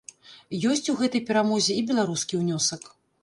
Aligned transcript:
Ёсць 0.69 0.87
у 0.93 0.95
гэтай 1.01 1.21
перамозе 1.27 1.77
і 1.81 1.85
беларускі 1.91 2.41
ўнёсак. 2.43 2.89